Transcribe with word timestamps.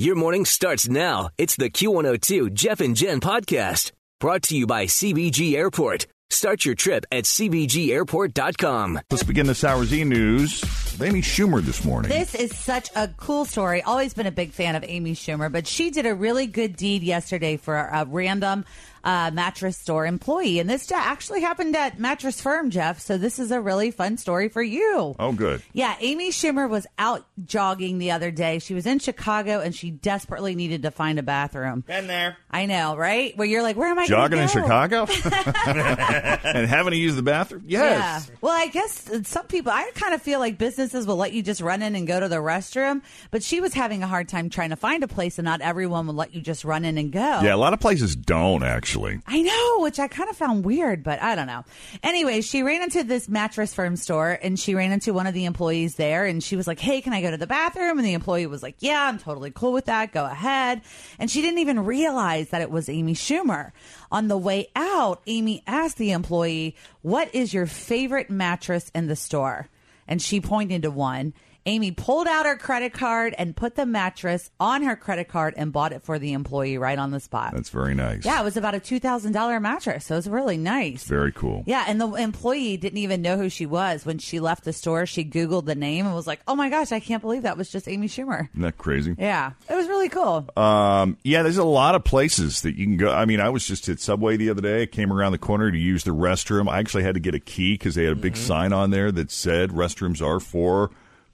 Your 0.00 0.16
morning 0.16 0.46
starts 0.46 0.88
now. 0.88 1.28
It's 1.36 1.56
the 1.56 1.68
Q102 1.68 2.54
Jeff 2.54 2.80
and 2.80 2.96
Jen 2.96 3.20
podcast 3.20 3.92
brought 4.18 4.44
to 4.44 4.56
you 4.56 4.66
by 4.66 4.86
CVG 4.86 5.52
Airport. 5.52 6.06
Start 6.30 6.64
your 6.64 6.74
trip 6.74 7.04
at 7.12 7.24
CVGAirport.com. 7.24 9.00
Let's 9.10 9.24
begin 9.24 9.46
this 9.46 9.62
hour's 9.62 9.92
e 9.92 10.04
news. 10.04 10.64
Amy 11.02 11.20
Schumer 11.20 11.60
this 11.60 11.84
morning. 11.84 12.10
This 12.10 12.34
is 12.34 12.56
such 12.56 12.88
a 12.96 13.08
cool 13.16 13.44
story. 13.44 13.82
Always 13.82 14.14
been 14.14 14.26
a 14.26 14.30
big 14.30 14.52
fan 14.52 14.74
of 14.74 14.84
Amy 14.86 15.14
Schumer, 15.14 15.52
but 15.52 15.66
she 15.66 15.90
did 15.90 16.06
a 16.06 16.14
really 16.14 16.46
good 16.46 16.76
deed 16.76 17.02
yesterday 17.02 17.58
for 17.58 17.76
a 17.76 18.06
random 18.06 18.64
uh, 19.04 19.30
mattress 19.32 19.76
store 19.76 20.06
employee. 20.06 20.58
And 20.58 20.68
this 20.68 20.90
actually 20.92 21.40
happened 21.40 21.76
at 21.76 21.98
Mattress 21.98 22.40
Firm, 22.40 22.70
Jeff. 22.70 23.00
So 23.00 23.18
this 23.18 23.38
is 23.38 23.50
a 23.50 23.60
really 23.60 23.90
fun 23.90 24.16
story 24.16 24.48
for 24.48 24.62
you. 24.62 25.14
Oh, 25.18 25.32
good. 25.32 25.62
Yeah. 25.72 25.96
Amy 26.00 26.30
Schumer 26.30 26.68
was 26.68 26.86
out 26.98 27.26
jogging 27.44 27.98
the 27.98 28.10
other 28.10 28.30
day. 28.30 28.58
She 28.58 28.74
was 28.74 28.86
in 28.86 28.98
Chicago 28.98 29.60
and 29.60 29.74
she 29.74 29.90
desperately 29.90 30.54
needed 30.54 30.82
to 30.82 30.90
find 30.90 31.18
a 31.18 31.22
bathroom. 31.22 31.82
Been 31.86 32.06
there. 32.06 32.36
I 32.50 32.66
know, 32.66 32.96
right? 32.96 33.36
Where 33.36 33.46
you're 33.46 33.62
like, 33.62 33.76
where 33.76 33.88
am 33.88 33.98
I 33.98 34.06
Jogging 34.06 34.40
in 34.40 34.48
Chicago? 34.48 35.06
and 35.66 36.66
having 36.66 36.90
to 36.90 36.96
use 36.96 37.14
the 37.14 37.22
bathroom? 37.22 37.64
Yes. 37.66 38.28
Yeah. 38.28 38.36
Well, 38.40 38.52
I 38.52 38.66
guess 38.66 39.10
some 39.24 39.46
people, 39.46 39.72
I 39.72 39.90
kind 39.94 40.14
of 40.14 40.22
feel 40.22 40.40
like 40.40 40.58
businesses 40.58 41.06
will 41.06 41.16
let 41.16 41.32
you 41.32 41.42
just 41.42 41.60
run 41.60 41.82
in 41.82 41.94
and 41.94 42.06
go 42.06 42.18
to 42.18 42.28
the 42.28 42.36
restroom. 42.36 43.02
But 43.30 43.42
she 43.42 43.60
was 43.60 43.72
having 43.72 44.02
a 44.02 44.06
hard 44.06 44.28
time 44.28 44.50
trying 44.50 44.70
to 44.70 44.76
find 44.76 45.04
a 45.04 45.08
place 45.08 45.38
and 45.38 45.44
not 45.44 45.60
everyone 45.60 46.06
will 46.06 46.14
let 46.14 46.34
you 46.34 46.40
just 46.40 46.64
run 46.64 46.84
in 46.84 46.98
and 46.98 47.12
go. 47.12 47.18
Yeah. 47.20 47.54
A 47.54 47.56
lot 47.56 47.72
of 47.72 47.80
places 47.80 48.16
don't 48.16 48.62
actually 48.62 48.89
actually. 48.90 49.20
I 49.24 49.42
know, 49.42 49.82
which 49.82 50.00
I 50.00 50.08
kind 50.08 50.28
of 50.28 50.36
found 50.36 50.64
weird, 50.64 51.04
but 51.04 51.22
I 51.22 51.36
don't 51.36 51.46
know. 51.46 51.64
Anyway, 52.02 52.40
she 52.40 52.64
ran 52.64 52.82
into 52.82 53.04
this 53.04 53.28
mattress 53.28 53.72
firm 53.72 53.94
store 53.94 54.36
and 54.42 54.58
she 54.58 54.74
ran 54.74 54.90
into 54.90 55.12
one 55.12 55.28
of 55.28 55.34
the 55.34 55.44
employees 55.44 55.94
there 55.94 56.24
and 56.26 56.42
she 56.42 56.56
was 56.56 56.66
like, 56.66 56.80
Hey, 56.80 57.00
can 57.00 57.12
I 57.12 57.22
go 57.22 57.30
to 57.30 57.36
the 57.36 57.46
bathroom? 57.46 57.98
And 57.98 58.06
the 58.06 58.14
employee 58.14 58.46
was 58.46 58.64
like, 58.64 58.76
Yeah, 58.80 59.00
I'm 59.00 59.18
totally 59.18 59.52
cool 59.52 59.72
with 59.72 59.84
that. 59.84 60.12
Go 60.12 60.24
ahead. 60.24 60.82
And 61.20 61.30
she 61.30 61.40
didn't 61.40 61.60
even 61.60 61.84
realize 61.84 62.48
that 62.48 62.62
it 62.62 62.70
was 62.70 62.88
Amy 62.88 63.14
Schumer. 63.14 63.70
On 64.10 64.26
the 64.26 64.38
way 64.38 64.68
out, 64.74 65.22
Amy 65.28 65.62
asked 65.68 65.98
the 65.98 66.10
employee, 66.10 66.74
What 67.02 67.32
is 67.32 67.54
your 67.54 67.66
favorite 67.66 68.28
mattress 68.28 68.90
in 68.92 69.06
the 69.06 69.16
store? 69.16 69.68
And 70.08 70.20
she 70.20 70.40
pointed 70.40 70.82
to 70.82 70.90
one. 70.90 71.32
Amy 71.66 71.90
pulled 71.90 72.26
out 72.26 72.46
her 72.46 72.56
credit 72.56 72.92
card 72.92 73.34
and 73.36 73.54
put 73.54 73.74
the 73.74 73.84
mattress 73.84 74.50
on 74.58 74.82
her 74.82 74.96
credit 74.96 75.28
card 75.28 75.54
and 75.56 75.72
bought 75.72 75.92
it 75.92 76.02
for 76.02 76.18
the 76.18 76.32
employee 76.32 76.78
right 76.78 76.98
on 76.98 77.10
the 77.10 77.20
spot. 77.20 77.52
That's 77.52 77.68
very 77.68 77.94
nice. 77.94 78.24
Yeah, 78.24 78.40
it 78.40 78.44
was 78.44 78.56
about 78.56 78.74
a 78.74 78.80
$2,000 78.80 79.60
mattress. 79.60 80.06
So 80.06 80.14
it 80.14 80.18
was 80.18 80.28
really 80.28 80.56
nice. 80.56 81.04
Very 81.04 81.32
cool. 81.32 81.62
Yeah, 81.66 81.84
and 81.86 82.00
the 82.00 82.08
employee 82.14 82.76
didn't 82.76 82.98
even 82.98 83.20
know 83.20 83.36
who 83.36 83.48
she 83.48 83.66
was. 83.66 84.06
When 84.06 84.18
she 84.18 84.40
left 84.40 84.64
the 84.64 84.72
store, 84.72 85.04
she 85.06 85.24
Googled 85.24 85.66
the 85.66 85.74
name 85.74 86.06
and 86.06 86.14
was 86.14 86.26
like, 86.26 86.40
oh 86.48 86.54
my 86.54 86.70
gosh, 86.70 86.92
I 86.92 87.00
can't 87.00 87.22
believe 87.22 87.42
that 87.42 87.58
was 87.58 87.70
just 87.70 87.88
Amy 87.88 88.08
Schumer. 88.08 88.48
Isn't 88.50 88.62
that 88.62 88.78
crazy? 88.78 89.14
Yeah, 89.18 89.52
it 89.68 89.74
was 89.74 89.86
really 89.86 90.08
cool. 90.08 90.48
Um, 90.56 91.18
yeah, 91.24 91.42
there's 91.42 91.58
a 91.58 91.64
lot 91.64 91.94
of 91.94 92.04
places 92.04 92.62
that 92.62 92.76
you 92.76 92.86
can 92.86 92.96
go. 92.96 93.12
I 93.12 93.26
mean, 93.26 93.40
I 93.40 93.50
was 93.50 93.66
just 93.66 93.88
at 93.88 94.00
Subway 94.00 94.36
the 94.36 94.50
other 94.50 94.62
day. 94.62 94.82
I 94.82 94.86
came 94.86 95.12
around 95.12 95.32
the 95.32 95.38
corner 95.38 95.70
to 95.70 95.78
use 95.78 96.04
the 96.04 96.12
restroom. 96.12 96.68
I 96.70 96.78
actually 96.78 97.02
had 97.02 97.14
to 97.14 97.20
get 97.20 97.34
a 97.34 97.40
key 97.40 97.74
because 97.74 97.94
they 97.94 98.04
had 98.04 98.14
a 98.14 98.16
big 98.16 98.34
mm-hmm. 98.34 98.46
sign 98.46 98.72
on 98.72 98.90
there 98.90 99.12
that 99.12 99.30
said 99.30 99.70
restrooms 99.70 100.24
are 100.24 100.40
for 100.40 100.90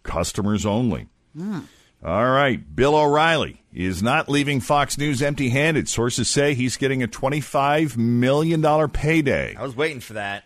customers 0.06 0.64
only. 0.64 1.08
Mm. 1.36 1.64
All 2.04 2.30
right. 2.30 2.74
Bill 2.74 2.94
O'Reilly 2.94 3.62
is 3.72 4.02
not 4.02 4.28
leaving 4.28 4.60
Fox 4.60 4.96
News 4.96 5.22
empty 5.22 5.48
handed. 5.48 5.88
Sources 5.88 6.28
say 6.28 6.54
he's 6.54 6.76
getting 6.76 7.02
a 7.02 7.08
$25 7.08 7.96
million 7.96 8.88
payday. 8.90 9.54
I 9.56 9.62
was 9.62 9.76
waiting 9.76 10.00
for 10.00 10.14
that. 10.14 10.44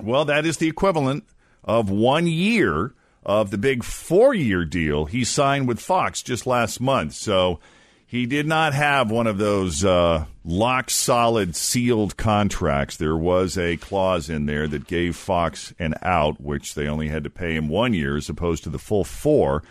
Well, 0.00 0.24
that 0.26 0.46
is 0.46 0.58
the 0.58 0.68
equivalent 0.68 1.24
of 1.64 1.90
one 1.90 2.26
year 2.26 2.94
of 3.24 3.50
the 3.50 3.58
big 3.58 3.84
four 3.84 4.34
year 4.34 4.64
deal 4.64 5.04
he 5.04 5.24
signed 5.24 5.68
with 5.68 5.80
Fox 5.80 6.22
just 6.22 6.46
last 6.46 6.80
month. 6.80 7.14
So 7.14 7.60
he 8.10 8.26
did 8.26 8.44
not 8.44 8.74
have 8.74 9.08
one 9.08 9.28
of 9.28 9.38
those 9.38 9.84
uh, 9.84 10.24
lock 10.44 10.90
solid 10.90 11.54
sealed 11.54 12.16
contracts. 12.16 12.96
There 12.96 13.16
was 13.16 13.56
a 13.56 13.76
clause 13.76 14.28
in 14.28 14.46
there 14.46 14.66
that 14.66 14.88
gave 14.88 15.14
Fox 15.14 15.72
an 15.78 15.94
out, 16.02 16.40
which 16.40 16.74
they 16.74 16.88
only 16.88 17.06
had 17.06 17.22
to 17.22 17.30
pay 17.30 17.54
him 17.54 17.68
one 17.68 17.94
year 17.94 18.16
as 18.16 18.28
opposed 18.28 18.64
to 18.64 18.68
the 18.68 18.80
full 18.80 19.04
four. 19.04 19.62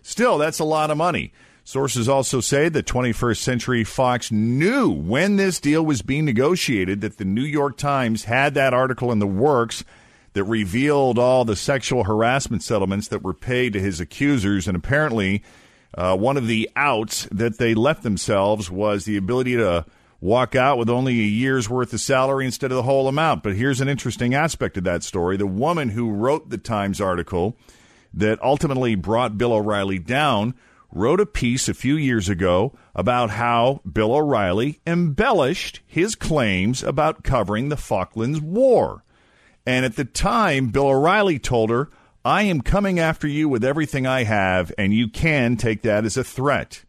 Still, 0.00 0.38
that's 0.38 0.60
a 0.60 0.64
lot 0.64 0.92
of 0.92 0.96
money. 0.96 1.32
Sources 1.64 2.08
also 2.08 2.40
say 2.40 2.68
that 2.68 2.86
21st 2.86 3.38
Century 3.38 3.82
Fox 3.82 4.30
knew 4.30 4.88
when 4.88 5.34
this 5.34 5.58
deal 5.58 5.84
was 5.84 6.00
being 6.00 6.24
negotiated 6.24 7.00
that 7.00 7.18
the 7.18 7.24
New 7.24 7.42
York 7.42 7.76
Times 7.76 8.24
had 8.24 8.54
that 8.54 8.72
article 8.72 9.10
in 9.10 9.18
the 9.18 9.26
works 9.26 9.82
that 10.34 10.44
revealed 10.44 11.18
all 11.18 11.44
the 11.44 11.56
sexual 11.56 12.04
harassment 12.04 12.62
settlements 12.62 13.08
that 13.08 13.24
were 13.24 13.34
paid 13.34 13.72
to 13.72 13.80
his 13.80 13.98
accusers, 13.98 14.68
and 14.68 14.76
apparently 14.76 15.42
uh, 15.94 16.16
one 16.16 16.36
of 16.36 16.46
the 16.46 16.70
outs 16.76 17.26
that 17.32 17.58
they 17.58 17.74
left 17.74 18.02
themselves 18.02 18.70
was 18.70 19.04
the 19.04 19.16
ability 19.16 19.56
to 19.56 19.86
walk 20.20 20.54
out 20.54 20.78
with 20.78 20.90
only 20.90 21.12
a 21.20 21.24
year's 21.24 21.70
worth 21.70 21.92
of 21.92 22.00
salary 22.00 22.44
instead 22.44 22.70
of 22.70 22.76
the 22.76 22.82
whole 22.82 23.08
amount. 23.08 23.42
But 23.42 23.54
here's 23.54 23.80
an 23.80 23.88
interesting 23.88 24.34
aspect 24.34 24.76
of 24.76 24.84
that 24.84 25.02
story. 25.02 25.36
The 25.36 25.46
woman 25.46 25.90
who 25.90 26.10
wrote 26.10 26.50
the 26.50 26.58
Times 26.58 27.00
article 27.00 27.56
that 28.12 28.42
ultimately 28.42 28.94
brought 28.94 29.38
Bill 29.38 29.52
O'Reilly 29.52 29.98
down 29.98 30.54
wrote 30.90 31.20
a 31.20 31.26
piece 31.26 31.68
a 31.68 31.74
few 31.74 31.96
years 31.96 32.28
ago 32.28 32.76
about 32.94 33.30
how 33.30 33.80
Bill 33.90 34.14
O'Reilly 34.14 34.80
embellished 34.86 35.80
his 35.86 36.14
claims 36.14 36.82
about 36.82 37.22
covering 37.22 37.68
the 37.68 37.76
Falklands 37.76 38.40
War. 38.40 39.04
And 39.66 39.84
at 39.84 39.96
the 39.96 40.06
time, 40.06 40.68
Bill 40.68 40.88
O'Reilly 40.88 41.38
told 41.38 41.68
her, 41.70 41.90
I 42.28 42.42
am 42.42 42.60
coming 42.60 42.98
after 42.98 43.26
you 43.26 43.48
with 43.48 43.64
everything 43.64 44.06
I 44.06 44.24
have, 44.24 44.70
and 44.76 44.92
you 44.92 45.08
can 45.08 45.56
take 45.56 45.80
that 45.80 46.04
as 46.04 46.18
a 46.18 46.22
threat. 46.22 46.84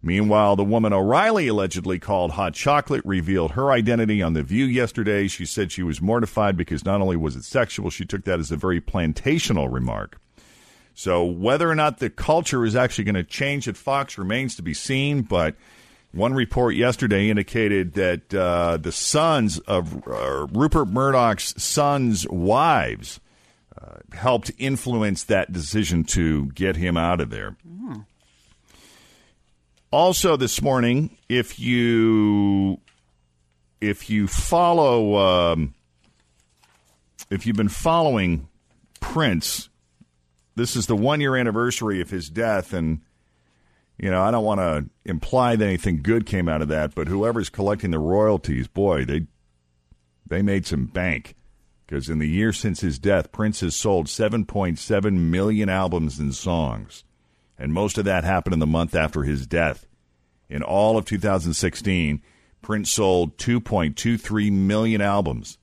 Meanwhile, 0.00 0.56
the 0.56 0.64
woman 0.64 0.94
O'Reilly 0.94 1.46
allegedly 1.46 1.98
called 1.98 2.30
Hot 2.30 2.54
Chocolate 2.54 3.04
revealed 3.04 3.50
her 3.50 3.70
identity 3.70 4.22
on 4.22 4.32
The 4.32 4.42
View 4.42 4.64
yesterday. 4.64 5.28
She 5.28 5.44
said 5.44 5.70
she 5.70 5.82
was 5.82 6.00
mortified 6.00 6.56
because 6.56 6.86
not 6.86 7.02
only 7.02 7.18
was 7.18 7.36
it 7.36 7.44
sexual, 7.44 7.90
she 7.90 8.06
took 8.06 8.24
that 8.24 8.40
as 8.40 8.50
a 8.50 8.56
very 8.56 8.80
plantational 8.80 9.70
remark. 9.70 10.18
So, 10.94 11.22
whether 11.22 11.68
or 11.68 11.74
not 11.74 11.98
the 11.98 12.08
culture 12.08 12.64
is 12.64 12.74
actually 12.74 13.04
going 13.04 13.14
to 13.16 13.24
change 13.24 13.68
at 13.68 13.76
Fox 13.76 14.16
remains 14.16 14.56
to 14.56 14.62
be 14.62 14.72
seen, 14.72 15.20
but 15.20 15.54
one 16.12 16.32
report 16.32 16.76
yesterday 16.76 17.28
indicated 17.28 17.92
that 17.92 18.32
uh, 18.32 18.78
the 18.78 18.92
sons 18.92 19.58
of 19.58 20.08
uh, 20.08 20.46
Rupert 20.46 20.88
Murdoch's 20.88 21.62
sons' 21.62 22.26
wives 22.30 23.20
uh, 23.80 23.98
helped 24.12 24.50
influence 24.58 25.24
that 25.24 25.52
decision 25.52 26.02
to 26.02 26.46
get 26.46 26.76
him 26.76 26.96
out 26.96 27.20
of 27.20 27.30
there. 27.30 27.56
Mm. 27.66 28.04
Also, 29.90 30.36
this 30.36 30.60
morning, 30.60 31.16
if 31.28 31.58
you 31.58 32.80
if 33.80 34.10
you 34.10 34.26
follow 34.26 35.16
um, 35.16 35.74
if 37.30 37.46
you've 37.46 37.56
been 37.56 37.68
following 37.68 38.48
Prince, 39.00 39.68
this 40.56 40.74
is 40.74 40.86
the 40.86 40.96
one 40.96 41.20
year 41.20 41.36
anniversary 41.36 42.00
of 42.00 42.10
his 42.10 42.28
death, 42.28 42.72
and 42.72 43.00
you 43.96 44.10
know 44.10 44.22
I 44.22 44.30
don't 44.30 44.44
want 44.44 44.60
to 44.60 44.90
imply 45.04 45.56
that 45.56 45.64
anything 45.64 46.02
good 46.02 46.26
came 46.26 46.48
out 46.48 46.62
of 46.62 46.68
that, 46.68 46.94
but 46.94 47.08
whoever's 47.08 47.48
collecting 47.48 47.92
the 47.92 47.98
royalties, 47.98 48.66
boy, 48.66 49.04
they 49.04 49.26
they 50.26 50.42
made 50.42 50.66
some 50.66 50.86
bank 50.86 51.34
because 51.88 52.10
in 52.10 52.18
the 52.18 52.28
year 52.28 52.52
since 52.52 52.82
his 52.82 52.98
death, 52.98 53.32
Prince 53.32 53.60
has 53.60 53.74
sold 53.74 54.08
7.7 54.08 55.12
million 55.14 55.70
albums 55.70 56.18
and 56.18 56.34
songs. 56.34 57.02
and 57.58 57.72
most 57.72 57.96
of 57.98 58.04
that 58.04 58.24
happened 58.24 58.52
in 58.52 58.60
the 58.60 58.66
month 58.66 58.94
after 58.94 59.22
his 59.22 59.46
death. 59.46 59.86
In 60.50 60.62
all 60.62 60.96
of 60.98 61.06
2016, 61.06 62.22
Prince 62.62 62.90
sold 62.90 63.38
2.23 63.38 64.52
million 64.52 65.00
albums. 65.00 65.56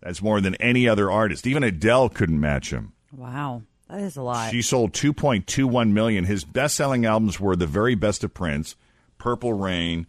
That's 0.00 0.22
more 0.22 0.40
than 0.40 0.54
any 0.56 0.88
other 0.88 1.10
artist. 1.10 1.46
Even 1.46 1.62
Adele 1.62 2.08
couldn't 2.08 2.40
match 2.40 2.72
him. 2.72 2.92
Wow. 3.12 3.62
That 3.90 4.00
is 4.00 4.16
a 4.16 4.22
lot. 4.22 4.50
She 4.50 4.62
sold 4.62 4.92
2.21 4.94 5.92
million. 5.92 6.24
His 6.24 6.44
best-selling 6.44 7.04
albums 7.04 7.38
were 7.38 7.56
The 7.56 7.66
Very 7.66 7.94
Best 7.94 8.24
of 8.24 8.32
Prince, 8.34 8.74
Purple 9.18 9.52
Rain, 9.52 10.06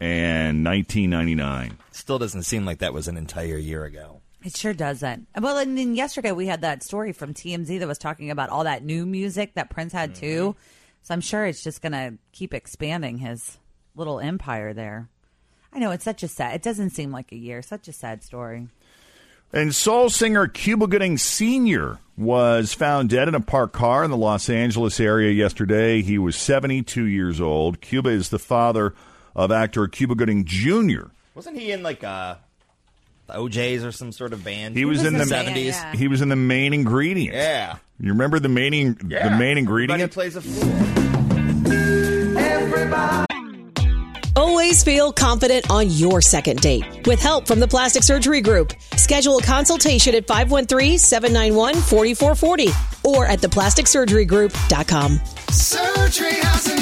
and 0.00 0.64
1999. 0.64 1.78
Still 1.92 2.18
doesn't 2.18 2.42
seem 2.44 2.64
like 2.64 2.78
that 2.78 2.94
was 2.94 3.08
an 3.08 3.16
entire 3.16 3.58
year 3.58 3.84
ago. 3.84 4.21
It 4.44 4.56
sure 4.56 4.72
doesn't. 4.72 5.28
Well, 5.40 5.58
and 5.58 5.78
then 5.78 5.94
yesterday 5.94 6.32
we 6.32 6.46
had 6.46 6.62
that 6.62 6.82
story 6.82 7.12
from 7.12 7.34
TMZ 7.34 7.78
that 7.78 7.88
was 7.88 7.98
talking 7.98 8.30
about 8.30 8.50
all 8.50 8.64
that 8.64 8.84
new 8.84 9.06
music 9.06 9.54
that 9.54 9.70
Prince 9.70 9.92
had 9.92 10.14
too. 10.14 10.56
So 11.02 11.14
I'm 11.14 11.20
sure 11.20 11.46
it's 11.46 11.62
just 11.62 11.82
going 11.82 11.92
to 11.92 12.18
keep 12.32 12.54
expanding 12.54 13.18
his 13.18 13.58
little 13.94 14.20
empire 14.20 14.72
there. 14.72 15.08
I 15.72 15.78
know 15.78 15.90
it's 15.90 16.04
such 16.04 16.22
a 16.22 16.28
sad. 16.28 16.54
It 16.54 16.62
doesn't 16.62 16.90
seem 16.90 17.12
like 17.12 17.32
a 17.32 17.36
year. 17.36 17.62
Such 17.62 17.88
a 17.88 17.92
sad 17.92 18.22
story. 18.22 18.68
And 19.52 19.74
soul 19.74 20.08
singer 20.08 20.48
Cuba 20.48 20.86
Gooding 20.86 21.18
Sr. 21.18 21.98
was 22.16 22.72
found 22.72 23.10
dead 23.10 23.28
in 23.28 23.34
a 23.34 23.40
parked 23.40 23.74
car 23.74 24.02
in 24.02 24.10
the 24.10 24.16
Los 24.16 24.48
Angeles 24.48 24.98
area 24.98 25.30
yesterday. 25.30 26.02
He 26.02 26.18
was 26.18 26.36
72 26.36 27.04
years 27.04 27.40
old. 27.40 27.80
Cuba 27.80 28.10
is 28.10 28.30
the 28.30 28.38
father 28.38 28.94
of 29.36 29.50
actor 29.50 29.86
Cuba 29.88 30.14
Gooding 30.14 30.44
Jr. 30.46 31.08
Wasn't 31.34 31.58
he 31.58 31.70
in 31.70 31.82
like 31.82 32.02
uh, 32.02 32.36
the 33.26 33.36
O'Jays 33.38 33.84
or 33.84 33.92
some 33.92 34.10
sort 34.12 34.32
of 34.32 34.42
band? 34.44 34.76
He 34.76 34.84
was 34.84 35.04
in 35.04 35.14
the 35.16 35.26
seventies. 35.26 35.74
yeah. 35.76 35.92
He 35.94 36.08
was 36.08 36.20
in 36.22 36.28
the 36.28 36.36
main 36.36 36.72
ingredient. 36.74 37.34
Yeah. 37.34 37.76
You 38.00 38.08
remember 38.12 38.38
the 38.40 38.48
main 38.48 38.74
in- 38.74 38.96
Yeah. 39.08 39.28
the 39.28 39.36
main 39.36 39.58
ingredient? 39.58 40.02
Everybody 40.02 40.02
ingredient? 40.02 40.12
plays 40.12 40.36
a 40.36 40.40
fool. 40.42 40.72
Always 44.34 44.82
feel 44.82 45.12
confident 45.12 45.70
on 45.70 45.90
your 45.90 46.22
second 46.22 46.60
date. 46.60 47.06
With 47.06 47.20
help 47.20 47.46
from 47.46 47.60
the 47.60 47.68
Plastic 47.68 48.02
Surgery 48.02 48.40
Group, 48.40 48.72
schedule 48.96 49.36
a 49.38 49.42
consultation 49.42 50.14
at 50.14 50.26
513-791-4440 50.26 53.04
or 53.04 53.26
at 53.26 53.40
theplasticsurgerygroup.com. 53.40 55.20
Surgery 55.50 56.32
has 56.32 56.66
an 56.66 56.78
art. 56.78 56.81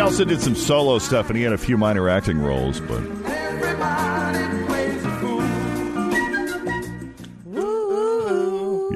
He 0.00 0.02
also 0.02 0.24
did 0.24 0.40
some 0.40 0.54
solo 0.54 0.98
stuff, 0.98 1.28
and 1.28 1.36
he 1.36 1.42
had 1.42 1.52
a 1.52 1.58
few 1.58 1.76
minor 1.76 2.08
acting 2.08 2.38
roles, 2.38 2.80
but. 2.80 3.02
Everybody 3.26 4.64
plays 4.64 5.04
a 5.04 5.10
fool. 5.18 5.42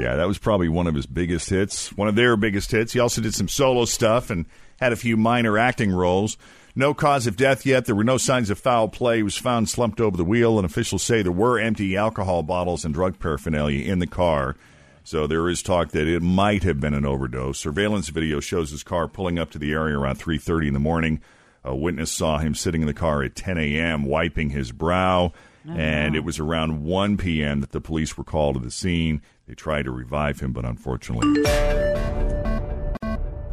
Yeah, 0.00 0.16
that 0.16 0.26
was 0.26 0.38
probably 0.38 0.70
one 0.70 0.86
of 0.86 0.94
his 0.94 1.04
biggest 1.04 1.50
hits, 1.50 1.94
one 1.94 2.08
of 2.08 2.14
their 2.14 2.38
biggest 2.38 2.70
hits. 2.70 2.94
He 2.94 3.00
also 3.00 3.20
did 3.20 3.34
some 3.34 3.48
solo 3.48 3.84
stuff 3.84 4.30
and 4.30 4.46
had 4.80 4.94
a 4.94 4.96
few 4.96 5.18
minor 5.18 5.58
acting 5.58 5.92
roles. 5.92 6.38
No 6.74 6.94
cause 6.94 7.26
of 7.26 7.36
death 7.36 7.66
yet. 7.66 7.84
There 7.84 7.94
were 7.94 8.02
no 8.02 8.16
signs 8.16 8.48
of 8.48 8.58
foul 8.58 8.88
play. 8.88 9.18
He 9.18 9.22
was 9.22 9.36
found 9.36 9.68
slumped 9.68 10.00
over 10.00 10.16
the 10.16 10.24
wheel, 10.24 10.58
and 10.58 10.64
officials 10.64 11.02
say 11.02 11.20
there 11.20 11.30
were 11.30 11.58
empty 11.58 11.98
alcohol 11.98 12.42
bottles 12.42 12.82
and 12.82 12.94
drug 12.94 13.18
paraphernalia 13.18 13.84
in 13.84 13.98
the 13.98 14.06
car. 14.06 14.56
So 15.06 15.26
there 15.26 15.50
is 15.50 15.62
talk 15.62 15.90
that 15.90 16.08
it 16.08 16.22
might 16.22 16.62
have 16.62 16.80
been 16.80 16.94
an 16.94 17.04
overdose. 17.04 17.58
Surveillance 17.58 18.08
video 18.08 18.40
shows 18.40 18.70
his 18.70 18.82
car 18.82 19.06
pulling 19.06 19.38
up 19.38 19.50
to 19.50 19.58
the 19.58 19.70
area 19.70 19.98
around 19.98 20.16
3:30 20.16 20.68
in 20.68 20.72
the 20.72 20.80
morning. 20.80 21.20
A 21.62 21.76
witness 21.76 22.10
saw 22.10 22.38
him 22.38 22.54
sitting 22.54 22.80
in 22.80 22.86
the 22.86 22.94
car 22.94 23.22
at 23.22 23.36
10 23.36 23.58
a.m. 23.58 24.04
wiping 24.04 24.48
his 24.50 24.72
brow, 24.72 25.32
oh, 25.68 25.70
and 25.70 26.16
it 26.16 26.24
was 26.24 26.38
around 26.38 26.84
1 26.84 27.18
p.m. 27.18 27.60
that 27.60 27.72
the 27.72 27.82
police 27.82 28.16
were 28.16 28.24
called 28.24 28.54
to 28.54 28.62
the 28.62 28.70
scene. 28.70 29.20
They 29.46 29.54
tried 29.54 29.84
to 29.84 29.90
revive 29.90 30.40
him, 30.40 30.54
but 30.54 30.64
unfortunately, 30.64 31.42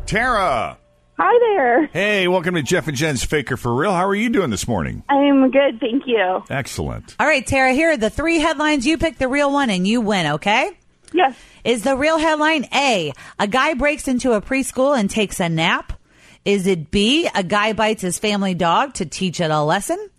Tara. 0.06 0.77
Hi 1.18 1.39
there. 1.39 1.86
Hey, 1.88 2.30
welcome 2.30 2.56
to 2.56 2.63
Jeff 2.63 2.88
and 2.88 2.95
Jen's 2.95 3.25
Faker 3.25 3.57
for 3.57 3.75
Real. 3.75 3.92
How 3.92 4.07
are 4.07 4.15
you 4.15 4.30
doing 4.30 4.51
this 4.51 4.69
morning? 4.69 5.04
I'm 5.09 5.51
good, 5.51 5.81
thank 5.81 6.04
you. 6.07 6.44
Excellent. 6.50 7.15
All 7.19 7.27
right, 7.27 7.45
Tara, 7.45 7.74
here 7.74 7.92
are 7.92 7.97
the 7.97 8.09
three 8.09 8.39
headlines. 8.39 8.88
You 8.88 8.97
pick 8.97 9.18
the 9.18 9.27
real 9.27 9.51
one 9.51 9.69
and 9.69 9.86
you 9.86 10.00
win, 10.00 10.27
okay? 10.27 10.77
Yes. 11.13 11.35
Is 11.63 11.83
the 11.83 11.95
real 11.95 12.17
headline 12.17 12.67
A, 12.73 13.13
a 13.39 13.47
guy 13.47 13.73
breaks 13.73 14.07
into 14.07 14.33
a 14.33 14.41
preschool 14.41 14.97
and 14.97 15.09
takes 15.09 15.39
a 15.39 15.49
nap? 15.49 15.93
Is 16.45 16.65
it 16.65 16.89
B, 16.89 17.29
a 17.35 17.43
guy 17.43 17.73
bites 17.73 18.01
his 18.01 18.17
family 18.17 18.53
dog 18.53 18.93
to 18.95 19.05
teach 19.05 19.39
it 19.39 19.51
a 19.51 19.61
lesson? 19.61 20.09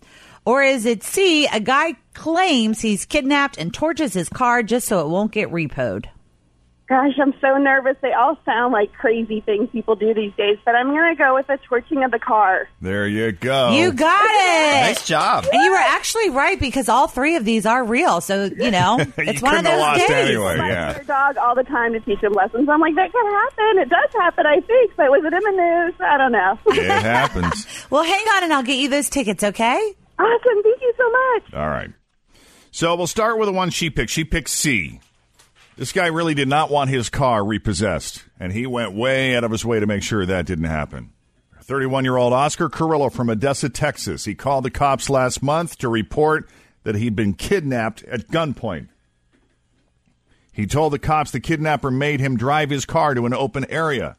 Or 0.45 0.61
is 0.61 0.85
it 0.85 1.03
C, 1.03 1.47
a 1.47 1.59
guy 1.59 1.95
claims 2.13 2.81
he's 2.81 3.05
kidnapped 3.05 3.57
and 3.57 3.73
torches 3.73 4.13
his 4.13 4.29
car 4.29 4.61
just 4.61 4.87
so 4.87 5.01
it 5.01 5.09
won't 5.09 5.31
get 5.31 5.49
repoed? 5.49 6.05
Gosh, 6.93 7.13
I'm 7.19 7.33
so 7.41 7.57
nervous. 7.57 7.97
They 8.01 8.13
all 8.13 8.37
sound 8.45 8.71
like 8.71 8.93
crazy 8.93 9.41
things 9.41 9.67
people 9.71 9.95
do 9.95 10.13
these 10.13 10.31
days, 10.37 10.59
but 10.63 10.75
I'm 10.75 10.89
going 10.89 11.11
to 11.11 11.17
go 11.17 11.33
with 11.33 11.47
the 11.47 11.57
torching 11.67 12.03
of 12.03 12.11
the 12.11 12.19
car. 12.19 12.69
There 12.81 13.07
you 13.07 13.31
go. 13.31 13.71
You 13.71 13.91
got 13.93 14.23
it. 14.23 14.81
Nice 14.89 15.07
job. 15.07 15.47
And 15.51 15.59
you 15.63 15.71
were 15.71 15.77
actually 15.77 16.29
right 16.29 16.59
because 16.59 16.89
all 16.89 17.07
three 17.07 17.35
of 17.35 17.45
these 17.45 17.65
are 17.65 17.83
real. 17.83 18.21
So, 18.21 18.43
you 18.43 18.69
know, 18.69 18.99
You 18.99 19.05
it's 19.17 19.41
one 19.41 19.55
of 19.55 19.63
couldn't 19.63 19.65
have 19.65 19.65
those 19.65 19.79
lost 19.79 20.07
days. 20.07 20.29
anyway. 20.29 20.57
Yeah. 20.57 20.93
their 20.93 21.03
dog 21.05 21.37
all 21.37 21.55
the 21.55 21.63
time 21.63 21.93
to 21.93 21.99
teach 22.01 22.21
them 22.21 22.33
lessons. 22.33 22.69
I'm 22.69 22.79
like, 22.79 22.93
that 22.93 23.11
can 23.11 23.25
happen. 23.25 23.81
It 23.81 23.89
does 23.89 24.13
happen, 24.21 24.45
I 24.45 24.59
think, 24.59 24.91
but 24.95 25.09
was 25.09 25.23
it 25.25 25.33
in 25.33 25.41
the 25.41 25.51
news? 25.63 25.93
I 25.99 26.17
don't 26.19 26.31
know. 26.31 26.59
It 26.67 26.91
happens. 27.01 27.65
Well, 27.89 28.03
hang 28.03 28.27
on 28.35 28.43
and 28.43 28.53
I'll 28.53 28.61
get 28.61 28.77
you 28.77 28.89
those 28.89 29.09
tickets, 29.09 29.43
okay? 29.43 29.93
awesome. 30.19 30.63
Thank 30.63 30.79
you 30.79 30.93
so 30.95 31.11
much. 31.11 31.53
All 31.59 31.69
right. 31.69 31.89
So 32.69 32.95
we'll 32.95 33.07
start 33.07 33.39
with 33.39 33.47
the 33.47 33.53
one 33.53 33.71
she 33.71 33.89
picked. 33.89 34.11
She 34.11 34.23
picked 34.23 34.49
C. 34.51 34.99
This 35.75 35.91
guy 35.91 36.07
really 36.07 36.35
did 36.35 36.47
not 36.47 36.69
want 36.69 36.89
his 36.89 37.09
car 37.09 37.43
repossessed, 37.43 38.23
and 38.39 38.51
he 38.53 38.67
went 38.67 38.93
way 38.93 39.35
out 39.35 39.43
of 39.43 39.51
his 39.51 39.65
way 39.65 39.79
to 39.79 39.87
make 39.87 40.03
sure 40.03 40.25
that 40.25 40.45
didn't 40.45 40.65
happen. 40.65 41.11
31 41.61 42.03
year 42.03 42.17
old 42.17 42.33
Oscar 42.33 42.69
Carrillo 42.69 43.09
from 43.09 43.29
Odessa, 43.29 43.69
Texas. 43.69 44.25
He 44.25 44.35
called 44.35 44.65
the 44.65 44.69
cops 44.69 45.09
last 45.09 45.41
month 45.41 45.77
to 45.79 45.89
report 45.89 46.47
that 46.83 46.95
he'd 46.95 47.15
been 47.15 47.33
kidnapped 47.33 48.03
at 48.03 48.27
gunpoint. 48.27 48.89
He 50.51 50.67
told 50.67 50.93
the 50.93 50.99
cops 50.99 51.31
the 51.31 51.39
kidnapper 51.39 51.89
made 51.89 52.19
him 52.19 52.37
drive 52.37 52.69
his 52.69 52.85
car 52.85 53.15
to 53.15 53.25
an 53.25 53.33
open 53.33 53.65
area. 53.69 54.17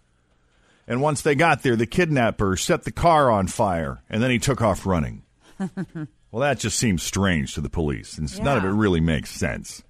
And 0.88 1.00
once 1.00 1.22
they 1.22 1.34
got 1.34 1.62
there, 1.62 1.76
the 1.76 1.86
kidnapper 1.86 2.56
set 2.56 2.82
the 2.82 2.92
car 2.92 3.30
on 3.30 3.46
fire, 3.46 4.02
and 4.10 4.22
then 4.22 4.30
he 4.30 4.38
took 4.38 4.60
off 4.60 4.84
running. 4.86 5.22
Well, 6.34 6.40
that 6.40 6.58
just 6.58 6.80
seems 6.80 7.04
strange 7.04 7.54
to 7.54 7.60
the 7.60 7.70
police, 7.70 8.18
and 8.18 8.42
none 8.42 8.58
of 8.58 8.64
it 8.64 8.70
really 8.70 8.98
makes 8.98 9.30
sense. 9.30 9.84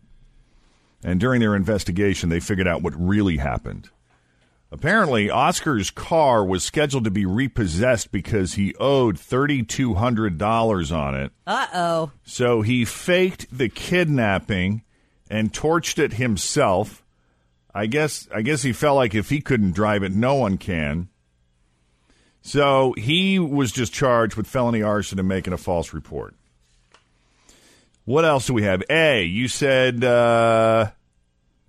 And 1.05 1.21
during 1.21 1.41
their 1.41 1.55
investigation, 1.55 2.31
they 2.31 2.41
figured 2.41 2.67
out 2.67 2.83
what 2.83 2.95
really 2.97 3.37
happened. 3.37 3.91
Apparently, 4.73 5.31
Oscar's 5.31 5.91
car 5.91 6.45
was 6.45 6.65
scheduled 6.65 7.05
to 7.05 7.11
be 7.11 7.27
repossessed 7.27 8.11
because 8.11 8.55
he 8.55 8.75
owed 8.81 9.17
$3,200 9.17 10.97
on 10.97 11.15
it. 11.15 11.31
Uh 11.47 11.67
oh. 11.73 12.11
So 12.25 12.63
he 12.63 12.85
faked 12.85 13.57
the 13.57 13.69
kidnapping 13.69 14.83
and 15.31 15.53
torched 15.53 15.99
it 15.99 16.15
himself. 16.15 17.05
I 17.73 17.87
guess 17.87 18.27
I 18.35 18.43
guess 18.43 18.63
he 18.63 18.73
felt 18.73 18.97
like 18.97 19.15
if 19.15 19.31
he 19.31 19.41
couldn't 19.41 19.73
drive 19.73 20.03
it, 20.03 20.13
no 20.13 20.35
one 20.35 20.59
can. 20.59 21.09
So 22.41 22.95
he 22.97 23.39
was 23.39 23.73
just 23.73 23.93
charged 23.93 24.37
with 24.37 24.47
felony 24.47 24.83
arson 24.83 25.19
and 25.19 25.29
making 25.29 25.53
a 25.53 25.59
false 25.59 25.93
report. 25.93 26.35
What 28.05 28.25
else 28.25 28.47
do 28.47 28.55
we 28.55 28.63
have? 28.65 28.83
A, 28.91 29.25
you 29.25 29.49
said 29.49 30.05
uh, 30.05 30.91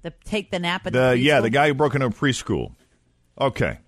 The 0.01 0.11
take 0.25 0.51
the 0.51 0.59
nap 0.59 0.85
at 0.85 0.93
the 0.93 1.09
the 1.09 1.17
yeah 1.17 1.41
the 1.41 1.49
guy 1.49 1.67
who 1.67 1.73
broke 1.73 1.95
into 1.95 2.07
a 2.07 2.11
preschool. 2.11 2.73
Okay, 3.39 3.79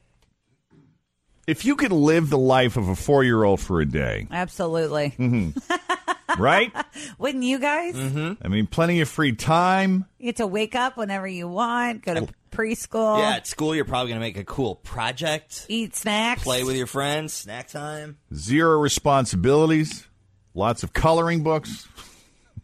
if 1.48 1.64
you 1.66 1.76
could 1.76 1.92
live 1.92 2.30
the 2.30 2.38
life 2.38 2.78
of 2.78 2.90
a 2.90 2.96
four 2.96 3.24
year 3.24 3.44
old 3.44 3.60
for 3.60 3.82
a 3.82 3.86
day, 3.86 4.28
Absolutely. 4.30 5.14
Mm-hmm. 5.18 6.42
right? 6.42 6.72
Wouldn't 7.18 7.44
you 7.44 7.60
guys? 7.60 7.96
I 7.96 8.48
mean, 8.48 8.68
plenty 8.68 9.02
of 9.02 9.10
free 9.10 9.34
time. 9.34 10.06
You 10.20 10.26
get 10.26 10.38
to 10.38 10.48
wake 10.48 10.76
up 10.76 10.98
whenever 10.98 11.28
you 11.28 11.48
want, 11.48 12.04
go 12.04 12.14
to 12.14 12.28
preschool. 12.52 13.20
Yeah, 13.20 13.36
at 13.36 13.48
school, 13.48 13.74
you're 13.74 13.86
probably 13.86 14.10
going 14.10 14.20
to 14.20 14.26
make 14.28 14.38
a 14.38 14.44
cool 14.44 14.76
project, 14.76 15.66
Eat 15.70 15.96
snacks. 15.96 16.44
play 16.44 16.64
with 16.64 16.76
your 16.76 16.88
friends, 16.88 17.34
snack 17.34 17.70
time. 17.70 18.18
Zero 18.34 18.80
responsibilities, 18.80 20.08
lots 20.54 20.84
of 20.84 20.92
coloring 20.94 21.44
books. 21.44 21.88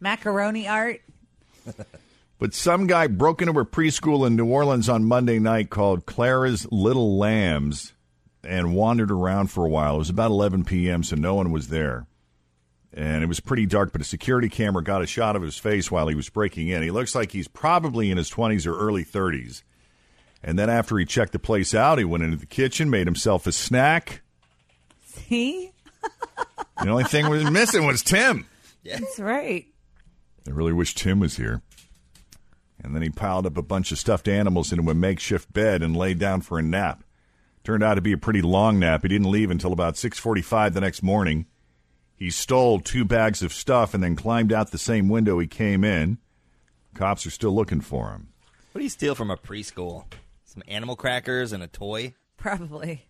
Macaroni 0.00 0.68
art. 0.68 1.00
But 2.38 2.52
some 2.52 2.86
guy 2.86 3.06
broke 3.06 3.40
into 3.40 3.58
a 3.58 3.64
preschool 3.64 4.26
in 4.26 4.36
New 4.36 4.44
Orleans 4.46 4.88
on 4.88 5.04
Monday 5.04 5.38
night 5.38 5.70
called 5.70 6.04
Clara's 6.04 6.70
Little 6.70 7.16
Lambs 7.16 7.94
and 8.42 8.74
wandered 8.74 9.10
around 9.10 9.46
for 9.50 9.64
a 9.64 9.68
while. 9.68 9.94
It 9.94 9.98
was 9.98 10.10
about 10.10 10.30
11 10.30 10.64
p.m., 10.64 11.02
so 11.02 11.16
no 11.16 11.36
one 11.36 11.52
was 11.52 11.68
there. 11.68 12.06
And 12.92 13.22
it 13.22 13.28
was 13.28 13.40
pretty 13.40 13.66
dark, 13.66 13.92
but 13.92 14.00
a 14.00 14.04
security 14.04 14.48
camera 14.48 14.82
got 14.82 15.00
a 15.00 15.06
shot 15.06 15.36
of 15.36 15.42
his 15.42 15.56
face 15.56 15.90
while 15.90 16.06
he 16.08 16.14
was 16.14 16.28
breaking 16.28 16.68
in. 16.68 16.82
He 16.82 16.90
looks 16.90 17.14
like 17.14 17.32
he's 17.32 17.48
probably 17.48 18.10
in 18.10 18.18
his 18.18 18.30
20s 18.30 18.66
or 18.66 18.76
early 18.78 19.04
30s. 19.04 19.62
And 20.42 20.58
then 20.58 20.68
after 20.68 20.98
he 20.98 21.06
checked 21.06 21.32
the 21.32 21.38
place 21.38 21.74
out, 21.74 21.98
he 21.98 22.04
went 22.04 22.24
into 22.24 22.36
the 22.36 22.46
kitchen, 22.46 22.90
made 22.90 23.06
himself 23.06 23.46
a 23.46 23.52
snack. 23.52 24.22
See? 25.02 25.70
The 26.82 26.90
only 26.90 27.04
thing 27.04 27.30
was 27.30 27.48
missing 27.50 27.86
was 27.86 28.02
Tim. 28.02 28.46
That's 28.84 29.18
right. 29.18 29.66
I 30.46 30.50
really 30.50 30.72
wish 30.72 30.94
Tim 30.94 31.20
was 31.20 31.36
here. 31.36 31.62
And 32.82 32.94
then 32.94 33.02
he 33.02 33.10
piled 33.10 33.46
up 33.46 33.56
a 33.56 33.62
bunch 33.62 33.92
of 33.92 33.98
stuffed 33.98 34.28
animals 34.28 34.72
into 34.72 34.90
a 34.90 34.94
makeshift 34.94 35.52
bed 35.52 35.82
and 35.82 35.96
laid 35.96 36.18
down 36.18 36.42
for 36.42 36.58
a 36.58 36.62
nap. 36.62 37.02
Turned 37.62 37.82
out 37.82 37.94
to 37.94 38.02
be 38.02 38.12
a 38.12 38.18
pretty 38.18 38.42
long 38.42 38.78
nap. 38.78 39.02
He 39.02 39.08
didn't 39.08 39.30
leave 39.30 39.50
until 39.50 39.72
about 39.72 39.96
6:45 39.96 40.74
the 40.74 40.80
next 40.82 41.02
morning. 41.02 41.46
He 42.16 42.30
stole 42.30 42.78
two 42.78 43.04
bags 43.04 43.42
of 43.42 43.52
stuff 43.52 43.94
and 43.94 44.02
then 44.02 44.16
climbed 44.16 44.52
out 44.52 44.70
the 44.70 44.78
same 44.78 45.08
window 45.08 45.38
he 45.38 45.46
came 45.46 45.82
in. 45.82 46.18
Cops 46.94 47.26
are 47.26 47.30
still 47.30 47.54
looking 47.54 47.80
for 47.80 48.10
him. 48.10 48.28
What 48.72 48.80
do 48.80 48.84
you 48.84 48.90
steal 48.90 49.14
from 49.14 49.30
a 49.30 49.36
preschool? 49.36 50.04
Some 50.44 50.62
animal 50.68 50.94
crackers 50.94 51.52
and 51.52 51.62
a 51.62 51.66
toy? 51.66 52.14
Probably. 52.36 53.06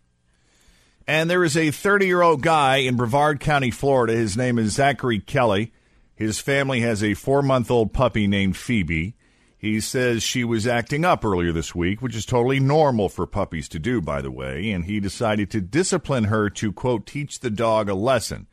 And 1.07 1.29
there 1.29 1.45
is 1.45 1.57
a 1.57 1.71
30 1.71 2.07
year 2.07 2.23
old 2.23 2.43
guy 2.43 2.77
in 2.77 2.97
Brevard 2.97 3.41
County, 3.41 3.71
Florida. 3.71 4.15
His 4.15 4.37
name 4.37 4.59
is 4.59 4.73
Zachary 4.73 5.21
Kelly. 5.21 5.73
His 6.15 6.39
family 6.39 6.81
has 6.81 7.03
a 7.03 7.15
four 7.15 7.43
month 7.43 7.71
old 7.71 7.93
puppy 7.93 8.27
named 8.27 8.57
Phoebe. 8.57 9.17
He 9.57 9.81
says 9.81 10.23
she 10.23 10.45
was 10.45 10.67
acting 10.67 11.05
up 11.05 11.25
earlier 11.25 11.51
this 11.51 11.75
week, 11.75 12.03
which 12.03 12.15
is 12.15 12.27
totally 12.27 12.61
normal 12.61 13.09
for 13.09 13.27
puppies 13.27 13.69
to 13.71 13.79
do, 13.79 14.01
by 14.03 14.21
the 14.21 14.31
way, 14.31 14.71
and 14.71 14.85
he 14.85 15.01
decided 15.01 15.51
to 15.51 15.61
discipline 15.63 16.25
her 16.25 16.51
to, 16.51 16.71
quote, 16.71 17.07
teach 17.07 17.41
the 17.41 17.51
dog 17.51 17.89
a 17.89 17.95
lesson. 17.95 18.47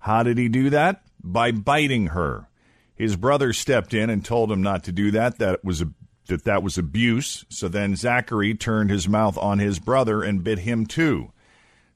How 0.00 0.22
did 0.22 0.36
he 0.36 0.48
do 0.48 0.68
that? 0.70 1.02
By 1.24 1.52
biting 1.52 2.08
her. 2.08 2.48
His 2.94 3.16
brother 3.16 3.52
stepped 3.52 3.94
in 3.94 4.10
and 4.10 4.24
told 4.24 4.52
him 4.52 4.62
not 4.62 4.84
to 4.84 4.92
do 4.92 5.10
that. 5.12 5.38
That 5.38 5.64
was 5.64 5.80
a, 5.80 5.88
that 6.26 6.44
that 6.44 6.62
was 6.62 6.76
abuse. 6.76 7.46
So 7.48 7.66
then 7.68 7.96
Zachary 7.96 8.54
turned 8.54 8.90
his 8.90 9.08
mouth 9.08 9.38
on 9.38 9.58
his 9.58 9.78
brother 9.78 10.22
and 10.22 10.44
bit 10.44 10.60
him 10.60 10.84
too. 10.84 11.32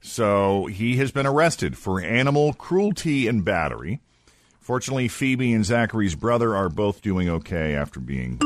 So 0.01 0.65
he 0.65 0.97
has 0.97 1.11
been 1.11 1.27
arrested 1.27 1.77
for 1.77 2.01
animal 2.01 2.53
cruelty 2.53 3.27
and 3.27 3.45
battery. 3.45 4.01
Fortunately, 4.67 5.07
Phoebe 5.07 5.53
and 5.53 5.63
Zachary's 5.63 6.13
brother 6.13 6.53
are 6.53 6.67
both 6.67 7.01
doing 7.01 7.29
okay 7.29 7.73
after 7.73 8.01
being. 8.01 8.37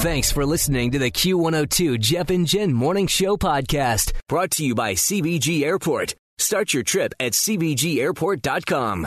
Thanks 0.00 0.32
for 0.32 0.44
listening 0.44 0.90
to 0.90 0.98
the 0.98 1.12
Q102 1.12 2.00
Jeff 2.00 2.28
and 2.28 2.44
Jen 2.44 2.72
Morning 2.72 3.06
Show 3.06 3.36
podcast, 3.36 4.10
brought 4.28 4.50
to 4.52 4.66
you 4.66 4.74
by 4.74 4.94
CVG 4.94 5.62
Airport. 5.62 6.16
Start 6.38 6.74
your 6.74 6.82
trip 6.82 7.14
at 7.20 7.34
CVGAirport.com. 7.34 9.06